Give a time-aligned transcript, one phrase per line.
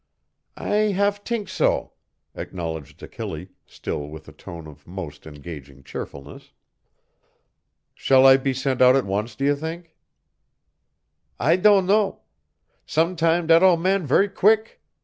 [0.57, 1.93] "I have t'ink so,"
[2.33, 6.53] acknowledged Achille, still with a tone of most engaging cheerfulness.
[7.93, 9.95] "Shall I be sent out at once, do you think?"
[11.39, 12.21] "I don' know.
[12.87, 14.79] Sometam' dat ole man ver' queek.